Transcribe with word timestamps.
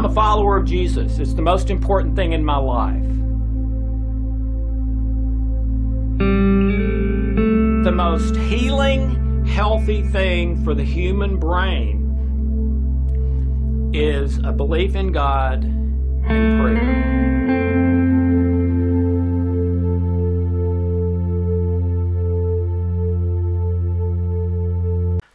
I'm 0.00 0.06
a 0.06 0.14
follower 0.14 0.56
of 0.56 0.64
Jesus. 0.64 1.18
It's 1.18 1.34
the 1.34 1.42
most 1.42 1.68
important 1.68 2.16
thing 2.16 2.32
in 2.32 2.42
my 2.42 2.56
life. 2.56 3.04
The 7.84 7.92
most 7.92 8.34
healing, 8.34 9.44
healthy 9.44 10.00
thing 10.04 10.64
for 10.64 10.72
the 10.72 10.84
human 10.84 11.38
brain 11.38 12.00
is 13.92 14.38
a 14.38 14.52
belief 14.52 14.94
in 14.94 15.12
God 15.12 15.64
and 15.64 16.62
prayer. 16.62 17.29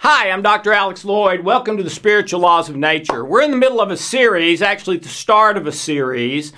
Hi, 0.08 0.30
I'm 0.30 0.44
Dr. 0.44 0.72
Alex 0.72 1.04
Lloyd. 1.04 1.40
Welcome 1.40 1.78
to 1.78 1.84
the 1.84 1.90
Spiritual 1.90 2.42
Laws 2.42 2.70
of 2.70 2.76
Nature. 2.76 3.26
We're 3.26 3.42
in 3.42 3.50
the 3.50 3.58
middle 3.58 3.82
of 3.82 3.90
a 3.90 3.98
series, 3.98 4.62
actually, 4.62 4.98
the 4.98 5.08
start 5.08 5.58
of 5.58 5.66
a 5.66 5.72
series, 5.72 6.54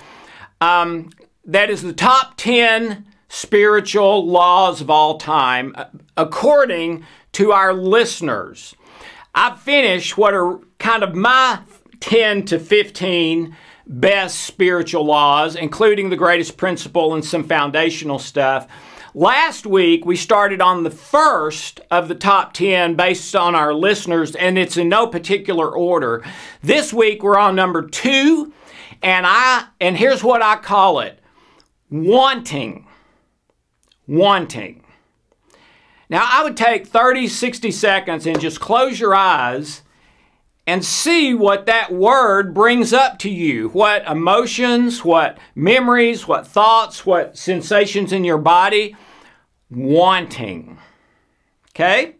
um, 0.60 1.08
that 1.46 1.70
is 1.70 1.82
the 1.82 1.94
top 1.94 2.34
10 2.36 3.06
spiritual 3.30 4.26
laws 4.26 4.82
of 4.82 4.90
all 4.90 5.16
time, 5.16 5.72
uh, 5.78 5.86
according 6.14 7.06
to 7.32 7.52
our 7.52 7.72
listeners. 7.72 8.74
I've 9.34 9.58
finished 9.58 10.18
what 10.18 10.34
are 10.34 10.58
kind 10.78 11.02
of 11.02 11.14
my 11.14 11.60
10 12.00 12.44
to 12.44 12.58
15 12.58 13.56
best 13.86 14.40
spiritual 14.40 15.06
laws, 15.06 15.56
including 15.56 16.10
the 16.10 16.16
greatest 16.16 16.58
principle 16.58 17.14
and 17.14 17.24
some 17.24 17.44
foundational 17.44 18.18
stuff. 18.18 18.68
Last 19.14 19.66
week, 19.66 20.04
we 20.04 20.16
started 20.16 20.60
on 20.60 20.82
the 20.82 20.90
first 20.90 21.80
of 21.90 22.08
the 22.08 22.14
top 22.14 22.52
10 22.52 22.94
based 22.94 23.34
on 23.34 23.54
our 23.54 23.72
listeners, 23.72 24.34
and 24.36 24.58
it's 24.58 24.76
in 24.76 24.88
no 24.88 25.06
particular 25.06 25.68
order. 25.68 26.22
This 26.62 26.92
week, 26.92 27.22
we're 27.22 27.38
on 27.38 27.54
number 27.54 27.86
two, 27.86 28.52
and 29.02 29.26
I 29.26 29.66
and 29.80 29.96
here's 29.96 30.22
what 30.22 30.42
I 30.42 30.56
call 30.56 31.00
it 31.00 31.20
wanting. 31.90 32.86
Wanting. 34.06 34.84
Now, 36.10 36.26
I 36.30 36.42
would 36.42 36.56
take 36.56 36.86
30, 36.86 37.28
60 37.28 37.70
seconds 37.70 38.26
and 38.26 38.40
just 38.40 38.60
close 38.60 38.98
your 38.98 39.14
eyes 39.14 39.82
and 40.68 40.84
see 40.84 41.32
what 41.32 41.64
that 41.64 41.90
word 41.90 42.52
brings 42.52 42.92
up 42.92 43.18
to 43.20 43.30
you. 43.30 43.70
What 43.70 44.06
emotions, 44.06 45.02
what 45.02 45.38
memories, 45.54 46.28
what 46.28 46.46
thoughts, 46.46 47.06
what 47.06 47.38
sensations 47.38 48.12
in 48.12 48.22
your 48.22 48.36
body 48.36 48.94
wanting. 49.70 50.78
Okay? 51.70 52.16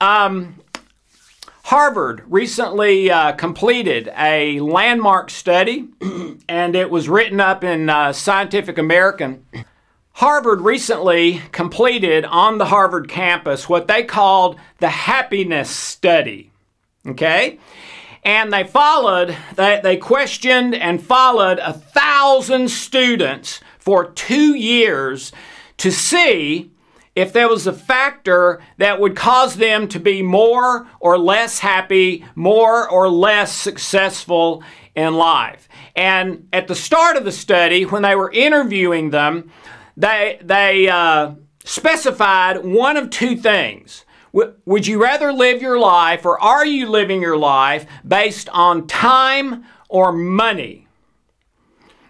Um, 0.00 0.58
Harvard 1.64 2.24
recently 2.28 3.10
uh, 3.10 3.32
completed 3.32 4.10
a 4.16 4.58
landmark 4.60 5.28
study, 5.28 5.86
and 6.48 6.74
it 6.74 6.88
was 6.90 7.10
written 7.10 7.40
up 7.40 7.62
in 7.62 7.90
uh, 7.90 8.14
Scientific 8.14 8.78
American. 8.78 9.44
Harvard 10.12 10.62
recently 10.62 11.42
completed 11.52 12.24
on 12.24 12.56
the 12.56 12.64
Harvard 12.64 13.06
campus 13.10 13.68
what 13.68 13.86
they 13.86 14.02
called 14.02 14.58
the 14.78 14.88
happiness 14.88 15.68
study. 15.68 16.52
Okay? 17.08 17.58
And 18.24 18.52
they 18.52 18.64
followed, 18.64 19.36
they, 19.54 19.80
they 19.82 19.96
questioned 19.96 20.74
and 20.74 21.02
followed 21.02 21.58
a 21.60 21.72
thousand 21.72 22.70
students 22.70 23.60
for 23.78 24.10
two 24.10 24.54
years 24.54 25.32
to 25.78 25.90
see 25.90 26.70
if 27.14 27.32
there 27.32 27.48
was 27.48 27.66
a 27.66 27.72
factor 27.72 28.60
that 28.76 29.00
would 29.00 29.16
cause 29.16 29.56
them 29.56 29.88
to 29.88 29.98
be 29.98 30.22
more 30.22 30.86
or 31.00 31.18
less 31.18 31.60
happy, 31.60 32.24
more 32.34 32.88
or 32.88 33.08
less 33.08 33.52
successful 33.52 34.62
in 34.94 35.14
life. 35.14 35.68
And 35.96 36.48
at 36.52 36.68
the 36.68 36.74
start 36.74 37.16
of 37.16 37.24
the 37.24 37.32
study, 37.32 37.84
when 37.84 38.02
they 38.02 38.14
were 38.14 38.30
interviewing 38.30 39.10
them, 39.10 39.50
they, 39.96 40.38
they 40.42 40.88
uh, 40.88 41.34
specified 41.64 42.64
one 42.64 42.96
of 42.96 43.10
two 43.10 43.36
things. 43.36 44.04
Would 44.32 44.86
you 44.86 45.02
rather 45.02 45.32
live 45.32 45.62
your 45.62 45.78
life, 45.78 46.24
or 46.24 46.40
are 46.40 46.66
you 46.66 46.88
living 46.88 47.22
your 47.22 47.36
life 47.38 47.86
based 48.06 48.48
on 48.50 48.86
time 48.86 49.64
or 49.88 50.12
money? 50.12 50.86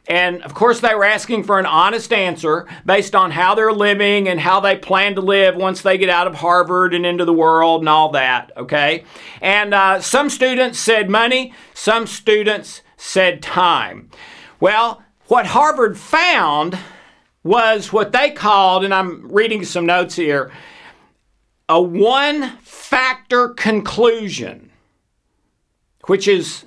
And 0.09 0.43
of 0.43 0.55
course, 0.55 0.81
they 0.81 0.95
were 0.95 1.05
asking 1.05 1.45
for 1.45 1.59
an 1.59 1.67
honest 1.67 2.12
answer 2.15 2.67
based 2.87 3.15
on 3.15 3.31
how 3.31 3.55
they're 3.55 3.73
living 3.73 4.27
and 4.27 4.41
how 4.41 4.59
they 4.59 4.75
plan 4.75 5.15
to 5.17 5.21
live 5.21 5.55
once 5.55 5.83
they 5.83 5.99
get 5.99 6.09
out 6.09 6.27
of 6.27 6.37
Harvard 6.37 6.95
and 6.95 7.05
into 7.05 7.27
the 7.27 7.33
world 7.33 7.83
and 7.83 7.91
all 7.91 8.11
that, 8.12 8.51
okay? 8.57 9.05
And 9.43 9.75
uh, 9.75 10.01
some 10.01 10.31
students 10.31 10.78
said 10.78 11.11
money, 11.11 11.53
some 11.75 12.07
students 12.07 12.81
said 12.97 13.43
time. 13.43 14.09
Well, 14.61 15.03
what 15.27 15.47
Harvard 15.47 15.99
found 15.99 16.78
was 17.45 17.93
what 17.93 18.12
they 18.12 18.31
called, 18.31 18.84
and 18.84 18.95
I'm 18.95 19.31
reading 19.31 19.62
some 19.62 19.84
notes 19.84 20.17
here, 20.17 20.51
a 21.69 21.81
one 21.81 22.51
factor 22.62 23.51
conclusion, 23.51 24.71
which 26.06 26.27
is 26.27 26.65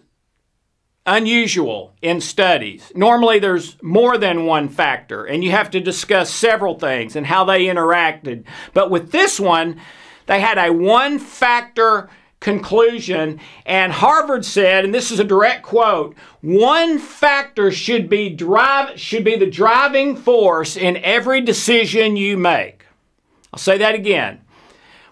unusual 1.06 1.94
in 2.02 2.22
studies. 2.22 2.92
Normally, 2.96 3.40
there's 3.40 3.82
more 3.82 4.18
than 4.18 4.46
one 4.46 4.70
factor, 4.70 5.26
and 5.26 5.44
you 5.44 5.52
have 5.52 5.72
to 5.72 5.80
discuss 5.80 6.32
several 6.32 6.78
things 6.78 7.16
and 7.16 7.26
how 7.26 7.44
they 7.44 7.66
interacted. 7.66 8.44
But 8.74 8.92
with 8.92 9.12
this 9.12 9.40
one, 9.40 9.82
they 10.28 10.40
had 10.40 10.58
a 10.58 10.72
one 10.72 11.18
factor 11.18 12.10
conclusion, 12.40 13.40
and 13.66 13.94
Harvard 13.94 14.46
said, 14.46 14.84
and 14.86 14.94
this 14.94 15.12
is 15.12 15.20
a 15.20 15.24
direct 15.24 15.64
quote, 15.64 16.16
one 16.42 16.98
factor 17.00 17.72
should 17.72 18.10
be 18.10 18.30
drive 18.30 19.00
should 19.00 19.24
be 19.24 19.36
the 19.36 19.50
driving 19.50 20.16
force 20.16 20.76
in 20.76 20.98
every 20.98 21.42
decision 21.42 22.16
you 22.16 22.38
make. 22.38 22.86
I'll 23.54 23.60
say 23.60 23.78
that 23.78 23.96
again. 23.96 24.42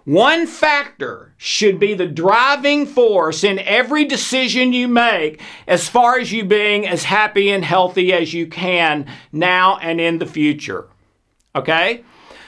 One 0.10 0.48
factor 0.48 1.36
should 1.38 1.80
be 1.80 1.94
the 1.94 2.08
driving 2.08 2.88
force 2.88 3.44
in 3.44 3.60
every 3.60 4.06
decision 4.06 4.74
you 4.74 4.88
make 4.88 5.40
as 5.68 5.88
far 5.88 6.18
as 6.18 6.32
you 6.32 6.44
being 6.44 6.88
as 6.88 7.04
happy 7.04 7.52
and 7.52 7.64
healthy 7.64 8.12
as 8.12 8.34
you 8.34 8.48
can 8.48 9.06
now 9.32 9.78
and 9.78 10.02
in 10.02 10.18
the 10.18 10.26
future. 10.26 10.88
Okay? 11.54 12.04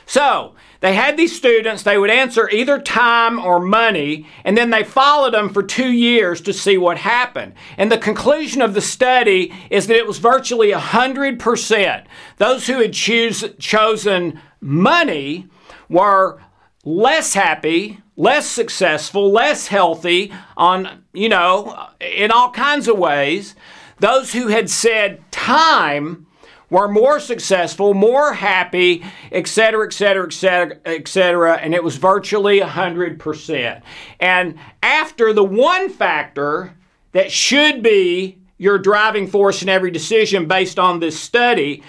So, 0.07 0.55
they 0.79 0.95
had 0.95 1.17
these 1.17 1.37
students, 1.37 1.83
they 1.83 1.99
would 1.99 2.09
answer 2.09 2.49
either 2.49 2.81
time 2.81 3.37
or 3.37 3.59
money, 3.59 4.25
and 4.43 4.57
then 4.57 4.71
they 4.71 4.83
followed 4.83 5.35
them 5.35 5.53
for 5.53 5.61
two 5.61 5.91
years 5.91 6.41
to 6.41 6.53
see 6.53 6.79
what 6.79 6.97
happened. 6.97 7.53
And 7.77 7.91
the 7.91 7.99
conclusion 7.99 8.63
of 8.63 8.73
the 8.73 8.81
study 8.81 9.53
is 9.69 9.85
that 9.85 9.97
it 9.97 10.07
was 10.07 10.17
virtually 10.17 10.71
100%. 10.71 12.05
Those 12.37 12.65
who 12.65 12.79
had 12.79 12.93
choose, 12.93 13.45
chosen 13.59 14.41
money 14.59 15.47
were 15.87 16.41
less 16.83 17.33
happy, 17.33 17.99
less 18.15 18.47
successful, 18.47 19.31
less 19.31 19.67
healthy 19.67 20.31
on, 20.57 21.03
you 21.13 21.29
know, 21.29 21.87
in 21.99 22.31
all 22.31 22.51
kinds 22.51 22.87
of 22.87 22.97
ways. 22.97 23.55
Those 23.99 24.33
who 24.33 24.47
had 24.47 24.69
said 24.69 25.23
time 25.31 26.25
were 26.71 26.87
more 26.87 27.19
successful, 27.19 27.93
more 27.93 28.33
happy, 28.33 29.03
et 29.31 29.45
cetera, 29.45 29.85
et 29.85 29.93
cetera, 29.93 30.25
et 30.25 30.33
cetera, 30.33 30.77
et 30.85 31.07
cetera, 31.07 31.55
and 31.57 31.75
it 31.75 31.83
was 31.83 31.97
virtually 31.97 32.61
100%. 32.61 33.81
And 34.19 34.57
after 34.81 35.33
the 35.33 35.43
one 35.43 35.89
factor 35.89 36.73
that 37.11 37.31
should 37.31 37.83
be 37.83 38.37
your 38.57 38.77
driving 38.77 39.27
force 39.27 39.61
in 39.61 39.69
every 39.69 39.91
decision 39.91 40.47
based 40.47 40.79
on 40.79 40.99
this 40.99 41.19
study, 41.19 41.83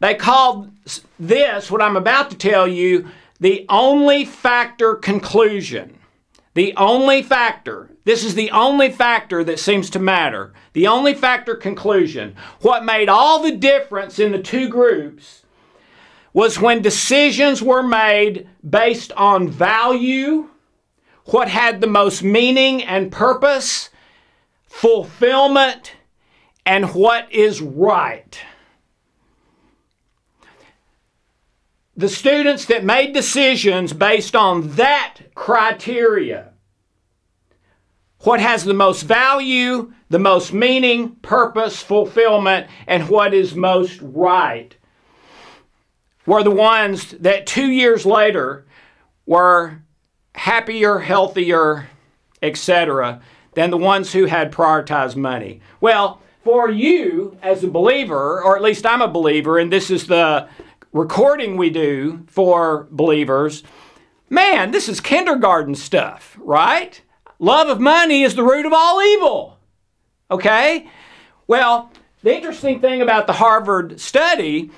they 0.00 0.14
called 0.14 0.70
this, 1.18 1.70
what 1.70 1.80
I'm 1.80 1.96
about 1.96 2.30
to 2.30 2.36
tell 2.36 2.66
you, 2.66 3.08
the 3.44 3.66
only 3.68 4.24
factor 4.24 4.94
conclusion, 4.94 5.98
the 6.54 6.72
only 6.78 7.22
factor, 7.22 7.90
this 8.04 8.24
is 8.24 8.34
the 8.34 8.50
only 8.52 8.90
factor 8.90 9.44
that 9.44 9.58
seems 9.58 9.90
to 9.90 9.98
matter, 9.98 10.54
the 10.72 10.86
only 10.86 11.12
factor 11.12 11.54
conclusion, 11.54 12.34
what 12.62 12.86
made 12.86 13.10
all 13.10 13.42
the 13.42 13.54
difference 13.54 14.18
in 14.18 14.32
the 14.32 14.40
two 14.40 14.70
groups 14.70 15.42
was 16.32 16.58
when 16.58 16.80
decisions 16.80 17.60
were 17.60 17.82
made 17.82 18.48
based 18.66 19.12
on 19.12 19.46
value, 19.46 20.48
what 21.26 21.48
had 21.48 21.82
the 21.82 21.86
most 21.86 22.22
meaning 22.22 22.82
and 22.82 23.12
purpose, 23.12 23.90
fulfillment, 24.68 25.92
and 26.64 26.94
what 26.94 27.30
is 27.30 27.60
right. 27.60 28.40
The 31.96 32.08
students 32.08 32.64
that 32.66 32.84
made 32.84 33.12
decisions 33.12 33.92
based 33.92 34.34
on 34.34 34.68
that 34.76 35.18
criteria 35.34 36.50
what 38.24 38.40
has 38.40 38.64
the 38.64 38.74
most 38.74 39.02
value, 39.02 39.92
the 40.08 40.18
most 40.18 40.52
meaning, 40.52 41.16
purpose, 41.16 41.82
fulfillment, 41.82 42.66
and 42.86 43.08
what 43.08 43.34
is 43.34 43.54
most 43.54 44.00
right 44.00 44.74
were 46.26 46.42
the 46.42 46.50
ones 46.50 47.10
that 47.12 47.46
two 47.46 47.66
years 47.66 48.06
later 48.06 48.64
were 49.26 49.82
happier, 50.34 51.00
healthier, 51.00 51.88
etc., 52.42 53.20
than 53.52 53.70
the 53.70 53.76
ones 53.76 54.12
who 54.12 54.24
had 54.24 54.50
prioritized 54.50 55.16
money. 55.16 55.60
Well, 55.80 56.20
for 56.42 56.70
you 56.70 57.38
as 57.42 57.62
a 57.62 57.68
believer, 57.68 58.42
or 58.42 58.56
at 58.56 58.62
least 58.62 58.86
I'm 58.86 59.02
a 59.02 59.08
believer, 59.08 59.58
and 59.58 59.70
this 59.70 59.90
is 59.90 60.06
the 60.06 60.48
recording 60.94 61.56
we 61.56 61.68
do 61.68 62.24
for 62.28 62.86
believers, 62.90 63.64
man, 64.30 64.70
this 64.70 64.88
is 64.88 65.00
kindergarten 65.00 65.74
stuff, 65.74 66.38
right? 66.40 67.02
Love 67.38 67.68
of 67.68 67.80
money 67.80 68.22
is 68.22 68.36
the 68.36 68.44
root 68.44 68.64
of 68.64 68.72
all 68.72 69.02
evil. 69.02 69.58
Okay? 70.30 70.88
Well, 71.46 71.90
the 72.22 72.34
interesting 72.34 72.80
thing 72.80 73.02
about 73.02 73.26
the 73.26 73.34
Harvard 73.34 74.00
study 74.00 74.70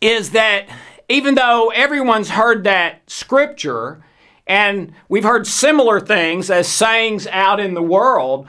is 0.00 0.30
that 0.30 0.68
even 1.08 1.34
though 1.34 1.70
everyone's 1.74 2.30
heard 2.30 2.64
that 2.64 3.10
scripture, 3.10 4.04
and 4.46 4.92
we've 5.08 5.24
heard 5.24 5.46
similar 5.46 5.98
things 5.98 6.50
as 6.50 6.68
sayings 6.68 7.26
out 7.26 7.58
in 7.58 7.74
the 7.74 7.82
world, 7.82 8.46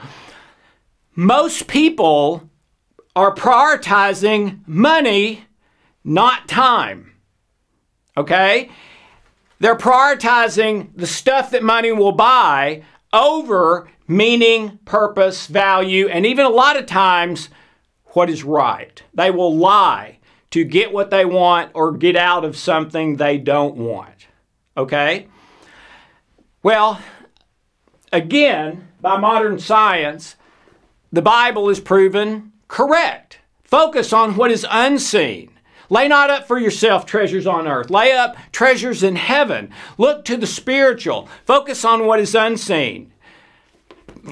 most 1.16 1.66
people 1.66 2.48
are 3.16 3.34
prioritizing 3.34 4.60
money, 4.68 5.47
not 6.04 6.48
time. 6.48 7.12
Okay? 8.16 8.70
They're 9.60 9.76
prioritizing 9.76 10.90
the 10.94 11.06
stuff 11.06 11.50
that 11.50 11.62
money 11.62 11.92
will 11.92 12.12
buy 12.12 12.82
over 13.12 13.88
meaning, 14.06 14.78
purpose, 14.84 15.46
value, 15.46 16.08
and 16.08 16.24
even 16.24 16.46
a 16.46 16.50
lot 16.50 16.76
of 16.76 16.86
times 16.86 17.48
what 18.08 18.30
is 18.30 18.42
right. 18.42 19.02
They 19.12 19.30
will 19.30 19.54
lie 19.54 20.18
to 20.50 20.64
get 20.64 20.92
what 20.92 21.10
they 21.10 21.24
want 21.24 21.70
or 21.74 21.92
get 21.92 22.16
out 22.16 22.44
of 22.44 22.56
something 22.56 23.16
they 23.16 23.36
don't 23.36 23.76
want. 23.76 24.26
Okay? 24.76 25.28
Well, 26.62 27.00
again, 28.12 28.88
by 29.00 29.18
modern 29.18 29.58
science, 29.58 30.36
the 31.12 31.22
Bible 31.22 31.68
is 31.68 31.80
proven 31.80 32.52
correct. 32.66 33.38
Focus 33.62 34.12
on 34.12 34.36
what 34.36 34.50
is 34.50 34.66
unseen. 34.70 35.50
Lay 35.90 36.08
not 36.08 36.30
up 36.30 36.46
for 36.46 36.58
yourself 36.58 37.06
treasures 37.06 37.46
on 37.46 37.66
earth. 37.66 37.90
Lay 37.90 38.12
up 38.12 38.36
treasures 38.52 39.02
in 39.02 39.16
heaven. 39.16 39.70
Look 39.96 40.24
to 40.26 40.36
the 40.36 40.46
spiritual. 40.46 41.28
Focus 41.44 41.84
on 41.84 42.06
what 42.06 42.20
is 42.20 42.34
unseen. 42.34 43.12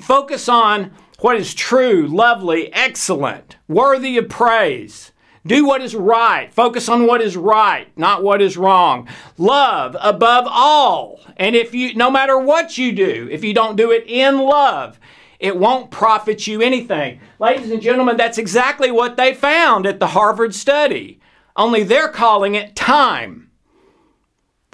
Focus 0.01 0.49
on 0.49 0.93
what 1.21 1.37
is 1.37 1.55
true, 1.55 2.07
lovely, 2.07 2.73
excellent, 2.73 3.57
worthy 3.69 4.19
of 4.19 4.29
praise. 4.29 5.13
Do 5.47 5.65
what 5.65 5.81
is 5.81 5.95
right. 5.95 6.53
Focus 6.53 6.89
on 6.89 7.07
what 7.07 7.23
is 7.23 7.37
right, 7.37 7.87
not 7.97 8.23
what 8.23 8.43
is 8.43 8.57
wrong. 8.57 9.09
Love 9.39 9.97
above 10.01 10.47
all. 10.49 11.21
And 11.37 11.55
if 11.55 11.73
you, 11.73 11.95
no 11.95 12.11
matter 12.11 12.37
what 12.37 12.77
you 12.77 12.93
do, 12.93 13.29
if 13.31 13.45
you 13.45 13.55
don't 13.55 13.77
do 13.77 13.93
it 13.93 14.05
in 14.09 14.39
love, 14.39 14.99
it 15.39 15.57
won't 15.57 15.91
profit 15.91 16.47
you 16.47 16.61
anything. 16.61 17.21
Ladies 17.39 17.71
and 17.71 17.81
gentlemen, 17.81 18.17
that's 18.17 18.39
exactly 18.39 18.91
what 18.91 19.17
they 19.17 19.33
found 19.35 19.87
at 19.87 20.01
the 20.01 20.09
Harvard 20.09 20.55
study. 20.55 21.21
Only 21.57 21.83
they're 21.83 22.09
calling 22.09 22.55
it 22.55 22.77
time. 22.77 23.51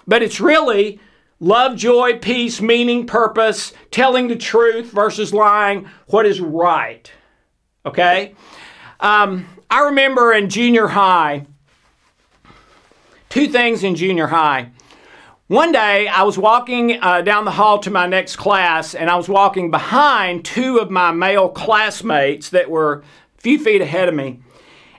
But 0.06 0.22
it's 0.22 0.40
really 0.40 0.98
love, 1.38 1.76
joy, 1.76 2.18
peace, 2.18 2.60
meaning, 2.60 3.06
purpose, 3.06 3.72
telling 3.90 4.28
the 4.28 4.36
truth 4.36 4.90
versus 4.90 5.32
lying, 5.32 5.88
what 6.06 6.26
is 6.26 6.40
right. 6.40 7.10
Okay? 7.86 8.34
Um, 9.00 9.46
I 9.70 9.80
remember 9.84 10.32
in 10.32 10.48
junior 10.48 10.88
high, 10.88 11.46
two 13.28 13.48
things 13.48 13.82
in 13.84 13.94
junior 13.94 14.26
high. 14.26 14.70
One 15.48 15.72
day, 15.72 16.08
I 16.08 16.22
was 16.22 16.38
walking 16.38 16.98
uh, 17.02 17.20
down 17.20 17.44
the 17.44 17.50
hall 17.50 17.78
to 17.80 17.90
my 17.90 18.06
next 18.06 18.36
class, 18.36 18.94
and 18.94 19.10
I 19.10 19.16
was 19.16 19.28
walking 19.28 19.70
behind 19.70 20.44
two 20.44 20.78
of 20.78 20.90
my 20.90 21.12
male 21.12 21.48
classmates 21.48 22.48
that 22.50 22.70
were 22.70 23.02
a 23.38 23.40
few 23.40 23.58
feet 23.58 23.82
ahead 23.82 24.08
of 24.08 24.14
me. 24.14 24.40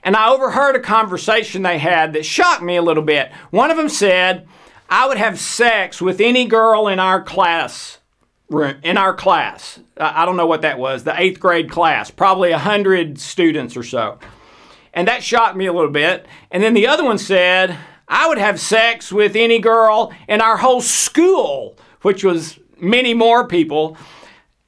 And 0.04 0.16
I 0.16 0.30
overheard 0.30 0.76
a 0.76 0.80
conversation 0.80 1.62
they 1.62 1.78
had 1.80 2.14
that 2.14 2.26
shocked 2.26 2.62
me 2.62 2.76
a 2.76 2.82
little 2.82 3.04
bit. 3.04 3.32
One 3.52 3.72
of 3.72 3.78
them 3.78 3.90
said, 3.90 4.48
I 4.90 5.08
would 5.08 5.18
have 5.18 5.40
sex 5.40 6.02
with 6.02 6.20
any 6.20 6.46
girl 6.46 6.88
in 6.88 7.00
our 7.00 7.22
class. 7.22 8.00
In 8.84 8.98
our 8.98 9.16
class, 9.16 9.80
I 9.98 10.26
don't 10.26 10.38
know 10.38 10.46
what 10.46 10.62
that 10.62 10.78
was, 10.78 11.06
the 11.06 11.20
eighth 11.20 11.40
grade 11.40 11.72
class, 11.72 12.12
probably 12.12 12.52
a 12.52 12.60
hundred 12.60 13.20
students 13.20 13.76
or 13.76 13.82
so. 13.82 14.20
And 14.94 15.08
that 15.08 15.24
shocked 15.24 15.56
me 15.56 15.66
a 15.66 15.74
little 15.74 15.90
bit. 15.90 16.28
And 16.52 16.62
then 16.62 16.76
the 16.76 16.86
other 16.86 17.04
one 17.04 17.18
said, 17.18 17.76
I 18.08 18.28
would 18.28 18.38
have 18.38 18.60
sex 18.60 19.12
with 19.12 19.36
any 19.36 19.58
girl 19.58 20.14
in 20.28 20.40
our 20.40 20.58
whole 20.58 20.82
school, 20.82 21.78
which 22.04 22.24
was 22.24 22.60
many 22.78 23.16
more 23.16 23.48
people. 23.48 23.98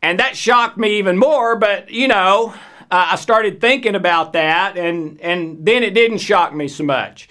And 0.02 0.20
that 0.20 0.36
shocked 0.36 0.78
me 0.78 0.98
even 0.98 1.18
more, 1.18 1.56
but 1.56 1.92
you 1.92 2.08
know, 2.08 2.56
uh, 2.96 3.08
I 3.12 3.16
started 3.18 3.60
thinking 3.60 3.94
about 3.94 4.32
that, 4.34 4.78
and, 4.78 5.20
and 5.20 5.66
then 5.66 5.84
it 5.84 5.94
didn't 5.94 6.20
shock 6.20 6.56
me 6.56 6.70
so 6.70 6.86
much. 6.86 7.28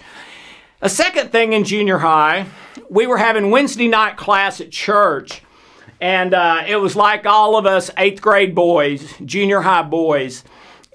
A 0.79 0.89
second 0.89 1.31
thing 1.31 1.53
in 1.53 1.63
junior 1.63 1.97
high, 1.97 2.45
we 2.87 3.07
were 3.07 3.17
having 3.17 3.49
Wednesday 3.49 3.87
night 3.87 4.15
class 4.15 4.61
at 4.61 4.69
church, 4.69 5.41
and 5.99 6.35
uh, 6.35 6.65
it 6.67 6.75
was 6.75 6.95
like 6.95 7.25
all 7.25 7.57
of 7.57 7.65
us 7.65 7.89
eighth 7.97 8.21
grade 8.21 8.53
boys, 8.53 9.11
junior 9.25 9.61
high 9.61 9.81
boys. 9.81 10.43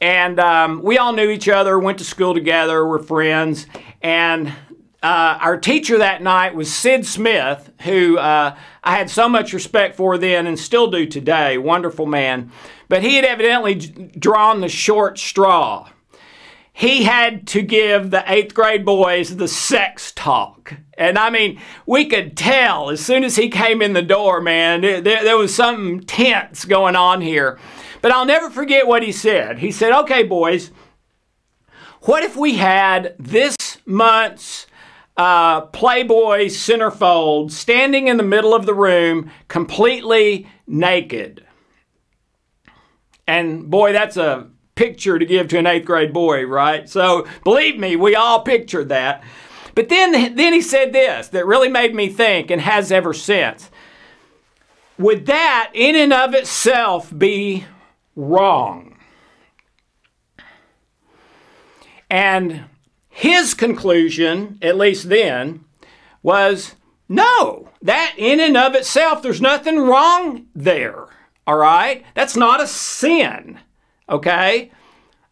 And 0.00 0.38
um, 0.38 0.82
we 0.84 0.98
all 0.98 1.12
knew 1.12 1.30
each 1.30 1.48
other, 1.48 1.76
went 1.76 1.98
to 1.98 2.04
school 2.04 2.32
together, 2.32 2.86
were 2.86 3.02
friends. 3.02 3.66
And 4.00 4.48
uh, 5.02 5.38
our 5.40 5.56
teacher 5.56 5.98
that 5.98 6.22
night 6.22 6.54
was 6.54 6.72
Sid 6.72 7.04
Smith, 7.04 7.72
who 7.80 8.18
uh, 8.18 8.56
I 8.84 8.96
had 8.96 9.10
so 9.10 9.28
much 9.28 9.52
respect 9.52 9.96
for 9.96 10.16
then 10.16 10.46
and 10.46 10.56
still 10.56 10.88
do 10.92 11.06
today. 11.06 11.58
Wonderful 11.58 12.06
man. 12.06 12.52
But 12.90 13.02
he 13.02 13.16
had 13.16 13.24
evidently 13.24 13.76
drawn 13.76 14.60
the 14.60 14.68
short 14.68 15.18
straw 15.18 15.88
he 16.80 17.02
had 17.02 17.46
to 17.48 17.60
give 17.60 18.10
the 18.10 18.24
eighth 18.26 18.54
grade 18.54 18.86
boys 18.86 19.36
the 19.36 19.48
sex 19.48 20.12
talk. 20.12 20.72
And 20.94 21.18
I 21.18 21.28
mean, 21.28 21.60
we 21.84 22.06
could 22.06 22.38
tell 22.38 22.88
as 22.88 23.04
soon 23.04 23.22
as 23.22 23.36
he 23.36 23.50
came 23.50 23.82
in 23.82 23.92
the 23.92 24.00
door, 24.00 24.40
man, 24.40 24.80
there, 24.80 25.02
there, 25.02 25.36
was 25.36 25.54
something 25.54 26.00
tense 26.00 26.64
going 26.64 26.96
on 26.96 27.20
here. 27.20 27.58
But 28.00 28.12
I'll 28.12 28.24
never 28.24 28.48
forget 28.48 28.86
what 28.86 29.02
he 29.02 29.12
said. 29.12 29.58
He 29.58 29.72
said, 29.72 29.92
Okay, 29.92 30.22
boys, 30.22 30.70
what 32.04 32.22
if 32.22 32.34
we 32.34 32.54
had 32.54 33.14
this 33.18 33.56
month's 33.84 34.66
uh, 35.18 35.60
Playboy 35.60 36.46
centerfold 36.46 37.50
standing 37.50 38.08
in 38.08 38.16
the 38.16 38.22
middle 38.22 38.54
of 38.54 38.64
the 38.64 38.72
room 38.72 39.30
completely 39.48 40.48
naked? 40.66 41.44
And 43.26 43.70
boy, 43.70 43.92
that's 43.92 44.16
a 44.16 44.48
picture 44.74 45.18
to 45.18 45.26
give 45.26 45.48
to 45.48 45.58
an 45.58 45.66
eighth 45.66 45.84
grade 45.84 46.12
boy, 46.12 46.46
right? 46.46 46.88
So 46.88 47.26
believe 47.44 47.78
me, 47.78 47.96
we 47.96 48.14
all 48.14 48.42
pictured 48.42 48.88
that. 48.88 49.22
But 49.74 49.88
then, 49.88 50.34
then 50.34 50.52
he 50.52 50.62
said 50.62 50.92
this 50.92 51.28
that 51.28 51.46
really 51.46 51.68
made 51.68 51.94
me 51.94 52.08
think 52.08 52.50
and 52.50 52.60
has 52.60 52.90
ever 52.90 53.12
since. 53.12 53.70
Would 54.98 55.26
that 55.26 55.70
in 55.74 55.96
and 55.96 56.12
of 56.12 56.34
itself 56.34 57.16
be 57.16 57.64
wrong? 58.16 58.96
And 62.10 62.64
his 63.08 63.54
conclusion, 63.54 64.58
at 64.60 64.76
least 64.76 65.08
then, 65.08 65.64
was 66.22 66.74
no, 67.08 67.70
that 67.82 68.14
in 68.16 68.40
and 68.40 68.56
of 68.56 68.74
itself, 68.74 69.22
there's 69.22 69.40
nothing 69.40 69.78
wrong 69.78 70.46
there. 70.54 71.06
All 71.46 71.56
right? 71.56 72.04
That's 72.14 72.36
not 72.36 72.62
a 72.62 72.66
sin. 72.66 73.58
Okay? 74.08 74.70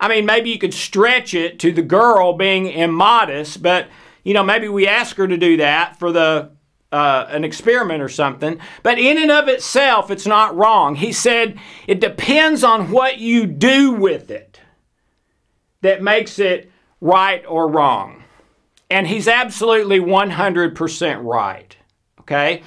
I 0.00 0.08
mean, 0.08 0.26
maybe 0.26 0.50
you 0.50 0.58
could 0.58 0.74
stretch 0.74 1.34
it 1.34 1.58
to 1.60 1.72
the 1.72 1.82
girl 1.82 2.32
being 2.32 2.66
immodest, 2.66 3.62
but 3.62 3.88
you 4.24 4.34
know, 4.34 4.44
maybe 4.44 4.68
we 4.68 4.86
ask 4.86 5.16
her 5.16 5.26
to 5.26 5.36
do 5.36 5.56
that 5.56 5.98
for 5.98 6.12
the 6.12 6.50
uh, 6.90 7.26
an 7.28 7.44
experiment 7.44 8.02
or 8.02 8.08
something. 8.08 8.58
But 8.82 8.98
in 8.98 9.18
and 9.18 9.30
of 9.30 9.48
itself, 9.48 10.10
it's 10.10 10.26
not 10.26 10.56
wrong. 10.56 10.94
He 10.94 11.12
said 11.12 11.58
it 11.86 12.00
depends 12.00 12.64
on 12.64 12.90
what 12.90 13.18
you 13.18 13.46
do 13.46 13.92
with 13.92 14.30
it 14.30 14.60
that 15.82 16.02
makes 16.02 16.38
it 16.38 16.70
right 17.00 17.44
or 17.46 17.68
wrong. 17.68 18.24
And 18.90 19.06
he's 19.06 19.28
absolutely 19.28 20.00
100% 20.00 21.24
right. 21.24 21.76
Okay? 22.20 22.62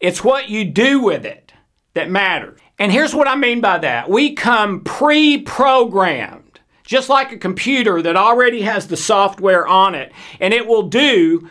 It's 0.00 0.24
what 0.24 0.48
you 0.48 0.64
do 0.64 1.00
with 1.00 1.26
it 1.26 1.52
that 1.94 2.10
matters. 2.10 2.60
And 2.80 2.90
here's 2.90 3.14
what 3.14 3.28
I 3.28 3.36
mean 3.36 3.60
by 3.60 3.78
that 3.78 4.08
we 4.08 4.32
come 4.32 4.80
pre 4.80 5.42
programmed, 5.42 6.60
just 6.82 7.10
like 7.10 7.30
a 7.30 7.36
computer 7.36 8.00
that 8.00 8.16
already 8.16 8.62
has 8.62 8.88
the 8.88 8.96
software 8.96 9.68
on 9.68 9.94
it, 9.94 10.12
and 10.40 10.54
it 10.54 10.66
will 10.66 10.84
do 10.84 11.48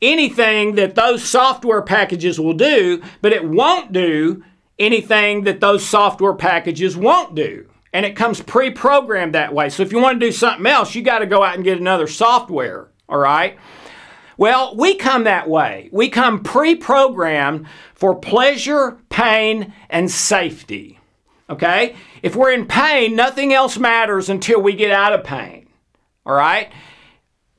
anything 0.00 0.76
that 0.76 0.94
those 0.94 1.22
software 1.22 1.82
packages 1.82 2.40
will 2.40 2.54
do, 2.54 3.02
but 3.20 3.34
it 3.34 3.44
won't 3.44 3.92
do 3.92 4.42
anything 4.78 5.44
that 5.44 5.60
those 5.60 5.84
software 5.86 6.34
packages 6.34 6.96
won't 6.96 7.34
do. 7.34 7.68
And 7.92 8.06
it 8.06 8.16
comes 8.16 8.40
pre 8.40 8.70
programmed 8.70 9.34
that 9.34 9.52
way. 9.52 9.68
So 9.68 9.82
if 9.82 9.92
you 9.92 9.98
want 9.98 10.18
to 10.18 10.26
do 10.26 10.32
something 10.32 10.66
else, 10.66 10.94
you 10.94 11.02
got 11.02 11.18
to 11.18 11.26
go 11.26 11.42
out 11.42 11.56
and 11.56 11.64
get 11.64 11.78
another 11.78 12.06
software, 12.06 12.88
all 13.06 13.18
right? 13.18 13.58
Well, 14.40 14.74
we 14.74 14.94
come 14.94 15.24
that 15.24 15.50
way. 15.50 15.90
We 15.92 16.08
come 16.08 16.42
pre 16.42 16.74
programmed 16.74 17.66
for 17.94 18.14
pleasure, 18.14 18.96
pain, 19.10 19.74
and 19.90 20.10
safety. 20.10 20.98
Okay? 21.50 21.94
If 22.22 22.34
we're 22.34 22.52
in 22.52 22.64
pain, 22.64 23.14
nothing 23.14 23.52
else 23.52 23.76
matters 23.76 24.30
until 24.30 24.62
we 24.62 24.72
get 24.72 24.92
out 24.92 25.12
of 25.12 25.24
pain. 25.24 25.68
All 26.24 26.34
right? 26.34 26.72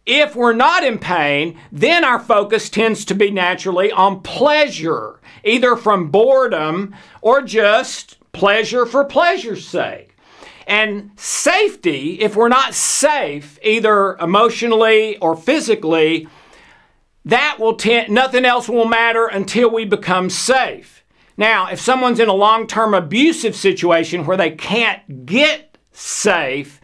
If 0.07 0.35
we're 0.35 0.53
not 0.53 0.83
in 0.83 0.97
pain, 0.97 1.59
then 1.71 2.03
our 2.03 2.19
focus 2.19 2.67
tends 2.67 3.05
to 3.05 3.13
be 3.13 3.29
naturally 3.29 3.91
on 3.91 4.21
pleasure, 4.21 5.19
either 5.43 5.75
from 5.75 6.09
boredom 6.09 6.95
or 7.21 7.43
just 7.43 8.17
pleasure 8.31 8.88
for 8.88 9.05
pleasure's 9.05 9.67
sake. 9.67 10.17
And 10.65 11.11
safety, 11.15 12.21
if 12.21 12.35
we're 12.35 12.47
not 12.47 12.73
safe, 12.73 13.59
either 13.61 14.17
emotionally 14.17 15.17
or 15.17 15.35
physically, 15.35 16.27
that 17.25 17.57
will 17.59 17.75
tend, 17.75 18.09
nothing 18.09 18.45
else 18.45 18.67
will 18.67 18.85
matter 18.85 19.27
until 19.27 19.69
we 19.69 19.85
become 19.85 20.29
safe. 20.29 21.03
Now, 21.37 21.67
if 21.67 21.79
someone's 21.79 22.19
in 22.19 22.29
a 22.29 22.33
long 22.33 22.67
term 22.67 22.93
abusive 22.93 23.55
situation 23.55 24.25
where 24.25 24.37
they 24.37 24.51
can't 24.51 25.25
get 25.25 25.77
safe, 25.91 26.81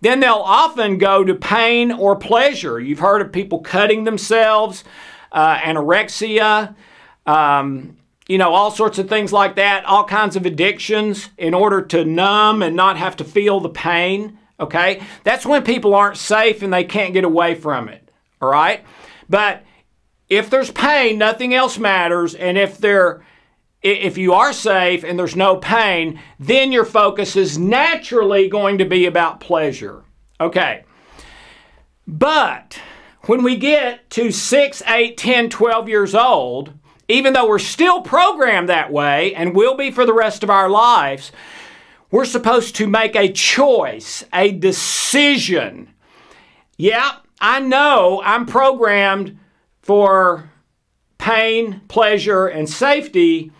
then 0.00 0.20
they'll 0.20 0.34
often 0.34 0.98
go 0.98 1.24
to 1.24 1.34
pain 1.34 1.92
or 1.92 2.16
pleasure. 2.16 2.80
You've 2.80 2.98
heard 2.98 3.22
of 3.22 3.32
people 3.32 3.60
cutting 3.60 4.04
themselves, 4.04 4.84
uh, 5.30 5.56
anorexia, 5.58 6.74
um, 7.26 7.96
you 8.28 8.38
know, 8.38 8.52
all 8.52 8.70
sorts 8.70 8.98
of 8.98 9.08
things 9.08 9.32
like 9.32 9.56
that, 9.56 9.84
all 9.84 10.04
kinds 10.04 10.36
of 10.36 10.46
addictions 10.46 11.30
in 11.38 11.54
order 11.54 11.82
to 11.82 12.04
numb 12.04 12.62
and 12.62 12.74
not 12.74 12.96
have 12.96 13.16
to 13.16 13.24
feel 13.24 13.60
the 13.60 13.68
pain. 13.68 14.38
Okay? 14.58 15.02
That's 15.24 15.46
when 15.46 15.62
people 15.62 15.94
aren't 15.94 16.16
safe 16.16 16.62
and 16.62 16.72
they 16.72 16.84
can't 16.84 17.14
get 17.14 17.24
away 17.24 17.54
from 17.54 17.88
it. 17.88 18.01
All 18.42 18.50
right? 18.50 18.84
But 19.30 19.64
if 20.28 20.50
there's 20.50 20.70
pain, 20.70 21.16
nothing 21.16 21.54
else 21.54 21.78
matters. 21.78 22.34
And 22.34 22.58
if 22.58 22.78
there 22.78 23.22
if 23.82 24.16
you 24.16 24.32
are 24.32 24.52
safe 24.52 25.02
and 25.02 25.18
there's 25.18 25.34
no 25.34 25.56
pain, 25.56 26.20
then 26.38 26.70
your 26.70 26.84
focus 26.84 27.34
is 27.34 27.58
naturally 27.58 28.48
going 28.48 28.78
to 28.78 28.84
be 28.84 29.06
about 29.06 29.40
pleasure. 29.40 30.04
Okay. 30.40 30.84
But 32.06 32.80
when 33.22 33.42
we 33.42 33.56
get 33.56 34.08
to 34.10 34.30
6, 34.30 34.82
8, 34.86 35.16
10, 35.16 35.50
12 35.50 35.88
years 35.88 36.14
old, 36.14 36.74
even 37.08 37.32
though 37.32 37.48
we're 37.48 37.58
still 37.58 38.02
programmed 38.02 38.68
that 38.68 38.92
way 38.92 39.34
and 39.34 39.54
will 39.54 39.76
be 39.76 39.90
for 39.90 40.06
the 40.06 40.14
rest 40.14 40.42
of 40.42 40.50
our 40.50 40.68
lives, 40.68 41.32
we're 42.10 42.24
supposed 42.24 42.76
to 42.76 42.86
make 42.86 43.16
a 43.16 43.32
choice, 43.32 44.24
a 44.32 44.52
decision. 44.52 45.92
Yeah, 46.76 47.16
I 47.42 47.58
know 47.58 48.22
I'm 48.24 48.46
programmed 48.46 49.36
for 49.80 50.48
pain, 51.18 51.80
pleasure, 51.88 52.46
and 52.46 52.70
safety. 52.70 53.50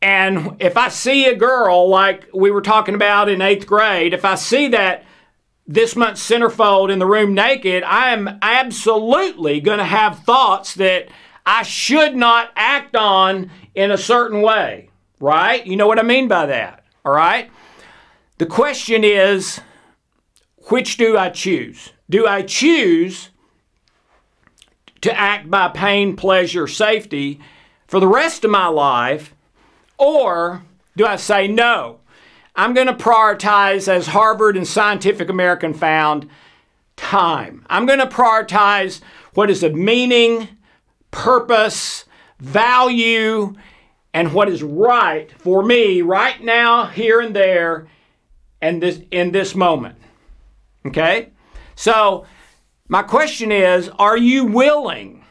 And 0.00 0.56
if 0.58 0.78
I 0.78 0.88
see 0.88 1.26
a 1.26 1.36
girl 1.36 1.90
like 1.90 2.28
we 2.32 2.50
were 2.50 2.62
talking 2.62 2.94
about 2.94 3.28
in 3.28 3.42
eighth 3.42 3.66
grade, 3.66 4.14
if 4.14 4.24
I 4.24 4.36
see 4.36 4.68
that 4.68 5.04
this 5.66 5.94
month's 5.94 6.26
centerfold 6.28 6.90
in 6.90 6.98
the 6.98 7.06
room 7.06 7.34
naked, 7.34 7.82
I 7.82 8.14
am 8.14 8.38
absolutely 8.40 9.60
going 9.60 9.78
to 9.78 9.84
have 9.84 10.20
thoughts 10.20 10.74
that 10.76 11.08
I 11.44 11.62
should 11.62 12.16
not 12.16 12.50
act 12.56 12.96
on 12.96 13.50
in 13.74 13.90
a 13.90 13.98
certain 13.98 14.40
way, 14.40 14.88
right? 15.20 15.66
You 15.66 15.76
know 15.76 15.86
what 15.86 15.98
I 15.98 16.02
mean 16.02 16.26
by 16.26 16.46
that, 16.46 16.84
all 17.04 17.12
right? 17.12 17.50
The 18.38 18.46
question 18.46 19.04
is, 19.04 19.60
which 20.70 20.96
do 20.96 21.18
I 21.18 21.28
choose? 21.28 21.92
Do 22.10 22.26
I 22.26 22.42
choose 22.42 23.30
to 25.00 25.18
act 25.18 25.50
by 25.50 25.68
pain, 25.68 26.16
pleasure, 26.16 26.66
safety 26.66 27.40
for 27.86 28.00
the 28.00 28.08
rest 28.08 28.44
of 28.44 28.50
my 28.50 28.66
life? 28.66 29.34
Or 29.96 30.64
do 30.96 31.06
I 31.06 31.16
say, 31.16 31.46
no, 31.46 32.00
I'm 32.56 32.74
going 32.74 32.88
to 32.88 32.92
prioritize, 32.92 33.86
as 33.88 34.08
Harvard 34.08 34.56
and 34.56 34.66
Scientific 34.66 35.28
American 35.28 35.72
found, 35.72 36.28
time. 36.96 37.64
I'm 37.70 37.86
going 37.86 38.00
to 38.00 38.06
prioritize 38.06 39.00
what 39.34 39.48
is 39.48 39.62
of 39.62 39.74
meaning, 39.74 40.48
purpose, 41.12 42.04
value, 42.40 43.54
and 44.12 44.34
what 44.34 44.48
is 44.48 44.62
right 44.62 45.30
for 45.38 45.62
me 45.62 46.02
right 46.02 46.42
now, 46.42 46.86
here 46.86 47.20
and 47.20 47.34
there, 47.34 47.86
and 48.60 48.82
this 48.82 49.00
in 49.10 49.30
this 49.30 49.54
moment. 49.54 49.96
Okay? 50.84 51.30
So 51.80 52.26
my 52.88 53.02
question 53.02 53.50
is, 53.50 53.88
are 53.98 54.18
you 54.18 54.44
willing 54.44 55.24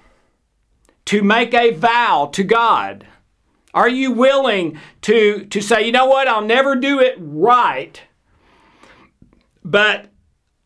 to 1.05 1.21
make 1.21 1.53
a 1.53 1.75
vow 1.75 2.31
to 2.33 2.43
God? 2.43 3.05
Are 3.75 3.87
you 3.87 4.11
willing 4.11 4.79
to, 5.01 5.45
to 5.45 5.61
say, 5.61 5.85
you 5.85 5.91
know 5.91 6.07
what, 6.07 6.27
I'll 6.27 6.41
never 6.41 6.75
do 6.75 6.99
it 7.01 7.17
right, 7.19 8.01
but 9.63 10.07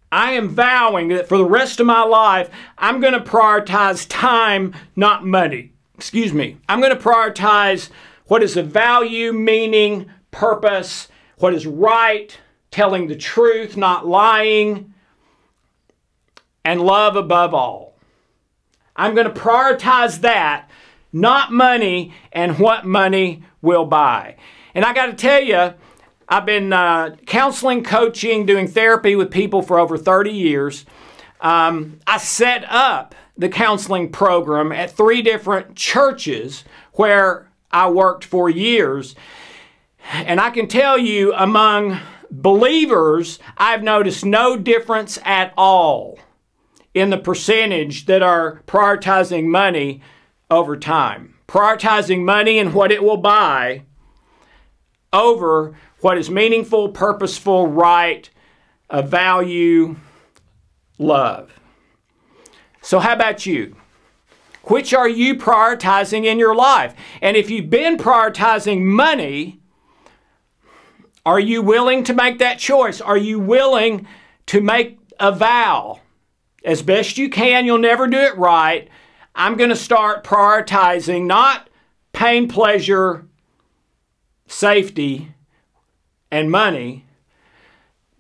I 0.10 0.32
am 0.32 0.48
vowing 0.48 1.10
that 1.10 1.28
for 1.28 1.38
the 1.38 1.44
rest 1.44 1.82
of 1.82 1.86
my 1.86 2.04
life, 2.04 2.50
I'm 2.78 3.02
going 3.02 3.12
to 3.12 3.20
prioritize 3.20 4.08
time, 4.08 4.74
not 4.96 5.26
money. 5.26 5.74
Excuse 5.96 6.32
me. 6.32 6.60
I'm 6.70 6.80
going 6.80 6.98
to 6.98 7.04
prioritize 7.04 7.90
what 8.28 8.42
is 8.42 8.56
of 8.56 8.68
value, 8.68 9.34
meaning, 9.34 10.10
purpose, 10.32 11.10
what 11.40 11.54
is 11.54 11.68
right, 11.68 12.40
telling 12.72 13.08
the 13.08 13.18
truth, 13.18 13.76
not 13.76 14.08
lying, 14.08 14.93
and 16.66 16.82
love 16.82 17.16
above 17.16 17.54
all. 17.54 17.94
I'm 18.96 19.16
going 19.16 19.32
to 19.32 19.40
prioritize 19.40 20.22
that, 20.22 20.70
not 21.12 21.52
money 21.52 22.14
and 22.32 22.60
what 22.60 22.86
money 22.86 23.44
will 23.62 23.86
buy. 23.86 24.36
And 24.76 24.86
I 24.86 24.94
got 24.94 25.08
to 25.08 25.14
tell 25.14 25.42
you, 25.42 25.74
I've 26.30 26.46
been 26.46 26.74
uh, 26.74 27.16
counseling, 27.26 27.84
coaching, 27.84 28.46
doing 28.46 28.68
therapy 28.68 29.16
with 29.16 29.32
people 29.32 29.62
for 29.62 29.80
over 29.80 29.98
30 29.98 30.32
years. 30.32 30.86
Um, 31.42 32.00
I 32.08 32.18
set 32.18 32.66
up 32.70 33.16
the 33.38 33.50
counseling 33.50 34.12
program 34.12 34.72
at 34.72 34.92
three 34.92 35.22
different 35.22 35.76
churches 35.76 36.64
where 36.94 37.50
I 37.72 37.90
worked 37.90 38.24
for 38.24 38.50
years. 38.50 39.16
And 40.12 40.40
I 40.40 40.50
can 40.52 40.68
tell 40.68 40.98
you, 40.98 41.34
among 41.34 42.00
believers, 42.30 43.40
I've 43.58 43.84
noticed 43.84 44.26
no 44.26 44.58
difference 44.58 45.18
at 45.26 45.54
all 45.58 46.20
in 46.94 47.10
the 47.10 47.18
percentage 47.18 48.06
that 48.06 48.22
are 48.22 48.62
prioritizing 48.68 49.46
money 49.46 50.02
over 50.50 50.78
time. 50.78 51.36
Prioritizing 51.48 52.24
money 52.24 52.60
and 52.60 52.74
what 52.74 52.92
it 52.92 53.04
will 53.04 53.18
buy 53.18 53.84
over 55.12 55.76
what 56.02 56.18
is 56.18 56.30
meaningful, 56.30 56.90
purposeful, 56.90 57.68
right, 57.68 58.30
a 58.90 59.02
value, 59.02 59.96
love. 60.98 61.52
So, 62.82 63.00
how 63.00 63.14
about 63.14 63.46
you? 63.46 63.76
Which 64.64 64.94
are 64.94 65.10
you 65.10 65.36
prioritizing 65.36 66.26
in 66.26 66.40
your 66.40 66.56
life? 66.56 66.94
And 67.22 67.36
if 67.36 67.50
you've 67.50 67.70
been 67.70 67.98
prioritizing 67.98 68.84
money, 68.84 69.60
are 71.26 71.40
you 71.40 71.62
willing 71.62 72.04
to 72.06 72.14
make 72.14 72.40
that 72.40 72.60
choice? 72.60 73.02
Are 73.02 73.18
you 73.18 73.40
willing 73.40 74.08
to 74.48 74.62
make 74.62 75.00
a 75.20 75.32
vow? 75.32 76.02
As 76.64 76.82
best 76.82 77.18
you 77.18 77.30
can. 77.30 77.66
You'll 77.66 77.78
never 77.78 78.08
do 78.08 78.18
it 78.18 78.38
right. 78.38 78.88
I'm 79.36 79.58
going 79.58 79.70
to 79.70 79.76
start 79.76 80.24
prioritizing 80.24 81.26
not 81.26 81.70
pain, 82.12 82.48
pleasure, 82.48 83.26
safety, 84.48 85.34
and 86.32 86.50
money, 86.50 87.06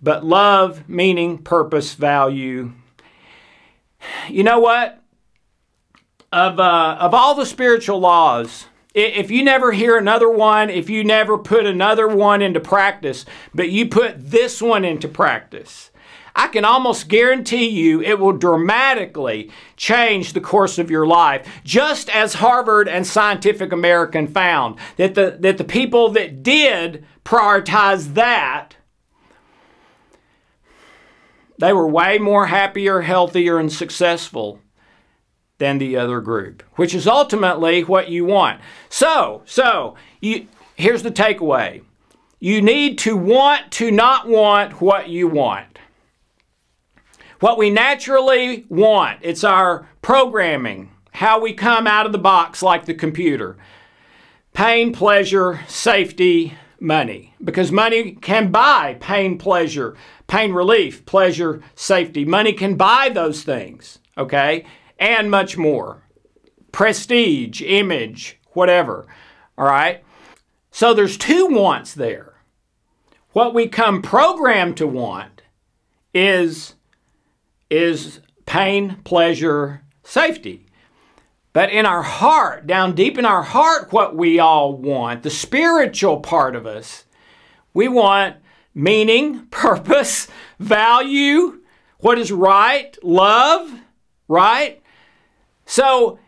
but 0.02 0.26
love, 0.26 0.88
meaning, 0.90 1.38
purpose, 1.38 1.94
value. 1.94 2.74
You 4.28 4.44
know 4.44 4.60
what? 4.60 5.02
Of, 6.32 6.60
uh, 6.60 6.98
of 7.00 7.14
all 7.14 7.36
the 7.36 7.46
spiritual 7.46 8.00
laws, 8.00 8.66
if 8.94 9.32
you 9.32 9.44
never 9.44 9.72
hear 9.72 9.98
another 9.98 10.30
one, 10.30 10.70
if 10.70 10.90
you 10.90 11.04
never 11.04 11.38
put 11.38 11.66
another 11.66 12.08
one 12.08 12.42
into 12.42 12.60
practice, 12.60 13.26
but 13.54 13.70
you 13.70 13.88
put 13.88 14.30
this 14.32 14.62
one 14.62 14.84
into 14.86 15.08
practice, 15.08 15.92
I 16.36 16.48
can 16.48 16.66
almost 16.66 17.10
guarantee 17.10 17.70
you 17.70 18.02
it 18.02 18.20
will 18.20 18.34
dramatically 18.34 19.52
change 19.78 20.34
the 20.34 20.42
course 20.42 20.80
of 20.80 20.90
your 20.90 21.06
life. 21.06 21.48
Just 21.64 22.10
as 22.10 22.36
Harvard 22.36 22.88
and 22.88 23.06
Scientific 23.06 23.72
American 23.72 24.28
found 24.28 24.80
that 24.98 25.14
the, 25.14 25.38
that 25.40 25.58
the 25.58 25.64
people 25.64 26.10
that 26.10 26.42
did 26.42 27.06
prioritize 27.24 28.16
that, 28.16 28.78
they 31.60 31.72
were 31.72 31.88
way 31.88 32.18
more 32.18 32.48
happier, 32.48 33.02
healthier, 33.02 33.60
and 33.60 33.72
successful 33.72 34.60
than 35.60 35.78
the 35.78 35.96
other 35.96 36.20
group, 36.20 36.64
which 36.76 36.96
is 36.96 37.08
ultimately 37.08 37.84
what 37.84 38.10
you 38.10 38.26
want. 38.26 38.60
So, 38.90 39.44
so 39.46 39.96
you, 40.20 40.48
here's 40.76 41.04
the 41.04 41.12
takeaway. 41.12 41.84
You 42.40 42.62
need 42.62 42.98
to 43.00 43.16
want 43.16 43.72
to 43.74 43.92
not 43.92 44.28
want 44.28 44.82
what 44.82 45.10
you 45.10 45.28
want 45.28 45.74
what 47.44 47.58
we 47.58 47.70
naturally 47.70 48.66
want. 48.70 49.20
It's 49.22 49.44
our 49.44 49.86
programming, 50.02 50.90
how 51.12 51.42
we 51.42 51.52
come 51.52 51.88
out 51.88 52.06
of 52.06 52.14
the 52.14 52.18
box 52.18 52.64
like 52.64 52.86
the 52.86 52.94
computer. 52.94 53.58
Pain, 54.54 54.94
pleasure, 54.94 55.60
safety, 55.68 56.58
money 56.80 57.36
because 57.44 57.70
money 57.70 58.14
can 58.14 58.50
buy 58.50 58.96
pain, 59.02 59.38
pleasure, 59.38 59.98
pain 60.26 60.54
relief, 60.54 61.06
pleasure, 61.06 61.62
safety. 61.76 62.24
Money 62.24 62.54
can 62.54 62.76
buy 62.76 63.10
those 63.10 63.44
things, 63.44 64.00
okay? 64.18 64.66
And 64.98 65.30
much 65.30 65.58
more. 65.58 66.02
Prestige, 66.72 67.62
image, 67.62 68.40
whatever. 68.54 69.06
All 69.58 69.66
right? 69.66 70.02
So 70.72 70.94
there's 70.94 71.18
two 71.18 71.48
wants 71.48 71.94
there. 71.94 72.36
What 73.32 73.54
we 73.54 73.68
come 73.68 74.02
programmed 74.02 74.78
to 74.78 74.88
want 74.88 75.42
is 76.14 76.76
is 77.74 78.20
pain, 78.46 78.98
pleasure, 79.04 79.82
safety. 80.04 80.68
But 81.54 81.72
in 81.72 81.86
our 81.86 82.04
heart, 82.04 82.68
down 82.68 82.94
deep 82.94 83.18
in 83.18 83.26
our 83.26 83.42
heart, 83.42 83.92
what 83.92 84.16
we 84.16 84.40
all 84.40 84.74
want, 84.74 85.24
the 85.24 85.30
spiritual 85.30 86.20
part 86.20 86.56
of 86.56 86.68
us, 86.68 87.06
we 87.74 87.88
want 87.88 88.38
meaning, 88.76 89.46
purpose, 89.52 90.28
value, 90.60 91.62
what 91.98 92.20
is 92.20 92.32
right, 92.32 92.96
love, 93.04 93.72
right? 94.28 94.82
So 95.66 96.20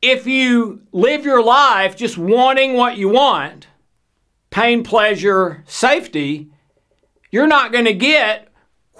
if 0.00 0.26
you 0.26 0.82
live 0.92 1.24
your 1.24 1.42
life 1.42 1.96
just 1.96 2.16
wanting 2.16 2.74
what 2.74 2.96
you 2.96 3.08
want, 3.08 3.66
pain, 4.50 4.84
pleasure, 4.84 5.64
safety, 5.66 6.50
you're 7.30 7.46
not 7.46 7.72
going 7.72 7.84
to 7.86 7.94
get 7.94 8.49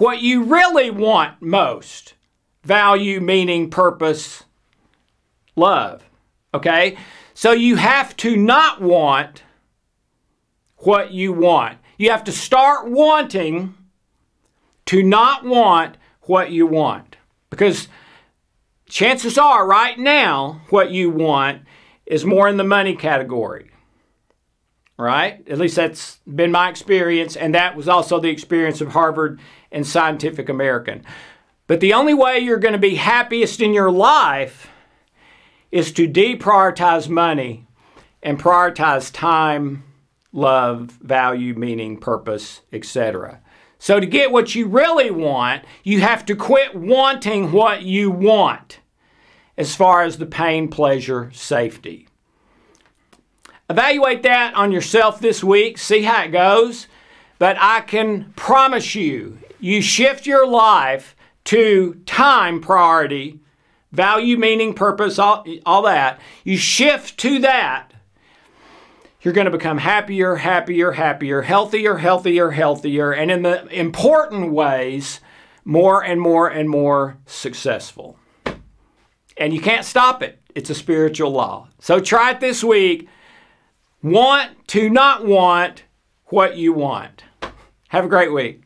what 0.01 0.19
you 0.19 0.41
really 0.41 0.89
want 0.89 1.39
most 1.43 2.15
value, 2.63 3.21
meaning, 3.21 3.69
purpose, 3.69 4.45
love. 5.55 6.03
Okay? 6.55 6.97
So 7.35 7.51
you 7.51 7.75
have 7.75 8.17
to 8.17 8.35
not 8.35 8.81
want 8.81 9.43
what 10.77 11.11
you 11.11 11.31
want. 11.31 11.77
You 11.99 12.09
have 12.09 12.23
to 12.23 12.31
start 12.31 12.89
wanting 12.89 13.75
to 14.87 15.03
not 15.03 15.45
want 15.45 15.97
what 16.21 16.49
you 16.49 16.65
want. 16.65 17.17
Because 17.51 17.87
chances 18.89 19.37
are, 19.37 19.67
right 19.67 19.99
now, 19.99 20.61
what 20.71 20.89
you 20.89 21.11
want 21.11 21.61
is 22.07 22.25
more 22.25 22.49
in 22.49 22.57
the 22.57 22.63
money 22.63 22.95
category. 22.95 23.69
Right? 24.97 25.47
At 25.49 25.57
least 25.57 25.75
that's 25.75 26.19
been 26.27 26.51
my 26.51 26.69
experience, 26.69 27.35
and 27.35 27.55
that 27.55 27.75
was 27.75 27.87
also 27.87 28.19
the 28.19 28.29
experience 28.29 28.81
of 28.81 28.89
Harvard 28.89 29.39
and 29.71 29.85
Scientific 29.87 30.47
American. 30.47 31.03
But 31.67 31.79
the 31.79 31.93
only 31.93 32.13
way 32.13 32.39
you're 32.39 32.59
going 32.59 32.73
to 32.73 32.77
be 32.77 32.95
happiest 32.95 33.61
in 33.61 33.73
your 33.73 33.91
life 33.91 34.69
is 35.71 35.91
to 35.93 36.07
deprioritize 36.07 37.07
money 37.09 37.65
and 38.21 38.39
prioritize 38.39 39.11
time, 39.11 39.83
love, 40.31 40.91
value, 41.01 41.53
meaning, 41.53 41.97
purpose, 41.97 42.61
etc. 42.71 43.39
So, 43.79 43.99
to 43.99 44.05
get 44.05 44.31
what 44.31 44.53
you 44.53 44.67
really 44.67 45.09
want, 45.09 45.63
you 45.83 46.01
have 46.01 46.25
to 46.25 46.35
quit 46.35 46.75
wanting 46.75 47.51
what 47.51 47.81
you 47.81 48.11
want 48.11 48.79
as 49.57 49.75
far 49.75 50.03
as 50.03 50.17
the 50.17 50.25
pain, 50.25 50.67
pleasure, 50.67 51.31
safety. 51.33 52.07
Evaluate 53.71 54.21
that 54.23 54.53
on 54.53 54.73
yourself 54.73 55.21
this 55.21 55.41
week, 55.41 55.77
see 55.77 56.01
how 56.01 56.23
it 56.23 56.33
goes. 56.33 56.87
But 57.39 57.55
I 57.57 57.79
can 57.79 58.33
promise 58.35 58.95
you, 58.95 59.37
you 59.61 59.81
shift 59.81 60.25
your 60.25 60.45
life 60.45 61.15
to 61.45 61.93
time 62.05 62.59
priority 62.59 63.39
value, 63.93 64.35
meaning, 64.35 64.73
purpose, 64.73 65.17
all, 65.17 65.45
all 65.65 65.83
that, 65.83 66.19
you 66.43 66.57
shift 66.57 67.17
to 67.19 67.39
that, 67.39 67.93
you're 69.21 69.33
going 69.33 69.45
to 69.45 69.51
become 69.51 69.77
happier, 69.77 70.35
happier, 70.35 70.91
happier, 70.91 71.43
healthier, 71.43 71.95
healthier, 71.95 72.51
healthier, 72.51 73.13
and 73.13 73.31
in 73.31 73.43
the 73.43 73.67
important 73.67 74.51
ways, 74.51 75.21
more 75.63 76.03
and 76.03 76.19
more 76.19 76.49
and 76.49 76.69
more 76.69 77.17
successful. 77.25 78.19
And 79.37 79.53
you 79.53 79.61
can't 79.61 79.85
stop 79.85 80.21
it. 80.21 80.41
It's 80.55 80.69
a 80.69 80.75
spiritual 80.75 81.31
law. 81.31 81.69
So 81.79 82.01
try 82.01 82.31
it 82.31 82.41
this 82.41 82.65
week. 82.65 83.07
Want 84.03 84.67
to 84.69 84.89
not 84.89 85.27
want 85.27 85.83
what 86.25 86.57
you 86.57 86.73
want. 86.73 87.23
Have 87.89 88.05
a 88.05 88.07
great 88.07 88.33
week. 88.33 88.63